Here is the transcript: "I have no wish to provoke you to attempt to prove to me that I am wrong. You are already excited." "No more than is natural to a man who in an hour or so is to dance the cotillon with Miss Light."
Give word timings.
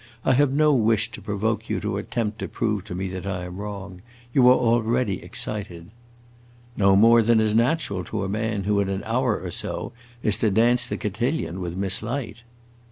"I 0.25 0.33
have 0.33 0.51
no 0.51 0.73
wish 0.73 1.11
to 1.11 1.21
provoke 1.21 1.69
you 1.69 1.79
to 1.81 1.97
attempt 1.97 2.39
to 2.39 2.47
prove 2.47 2.85
to 2.85 2.95
me 2.95 3.07
that 3.09 3.27
I 3.27 3.45
am 3.45 3.57
wrong. 3.57 4.01
You 4.33 4.47
are 4.49 4.55
already 4.55 5.21
excited." 5.21 5.91
"No 6.75 6.95
more 6.95 7.21
than 7.21 7.39
is 7.39 7.53
natural 7.53 8.03
to 8.05 8.23
a 8.23 8.27
man 8.27 8.63
who 8.63 8.79
in 8.79 8.89
an 8.89 9.03
hour 9.05 9.39
or 9.39 9.51
so 9.51 9.91
is 10.23 10.37
to 10.37 10.49
dance 10.49 10.87
the 10.87 10.97
cotillon 10.97 11.59
with 11.61 11.77
Miss 11.77 12.01
Light." 12.01 12.41